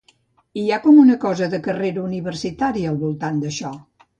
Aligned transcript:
Hi 0.61 0.63
ha 0.69 0.79
com 0.85 1.01
una 1.01 1.17
cosa 1.25 1.49
de 1.53 1.59
carrera 1.67 2.07
universitària 2.07 2.91
al 2.95 2.99
voltant 3.05 3.45
d'això. 3.45 3.73